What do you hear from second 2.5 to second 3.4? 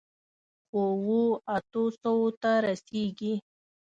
رسېږي.